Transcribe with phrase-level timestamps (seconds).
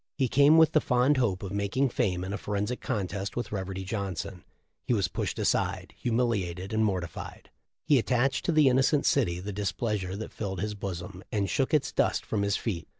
[0.17, 3.83] He came with the fond hope of making fame in a forensic contest with Reverdy
[3.85, 4.43] Johnson.
[4.83, 7.51] He was pushed aside, humilated and mortified.
[7.85, 11.91] He attached to the innocent city the displeasure that filled his bosom, and shook its
[11.91, 12.87] dust from his feet."